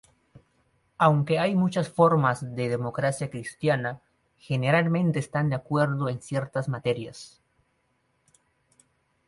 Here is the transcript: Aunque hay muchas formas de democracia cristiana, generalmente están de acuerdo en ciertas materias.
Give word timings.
Aunque 0.97 1.37
hay 1.37 1.53
muchas 1.53 1.87
formas 1.87 2.55
de 2.55 2.69
democracia 2.69 3.29
cristiana, 3.29 4.01
generalmente 4.39 5.19
están 5.19 5.49
de 5.51 5.57
acuerdo 5.57 6.09
en 6.09 6.23
ciertas 6.23 6.67
materias. 6.69 7.39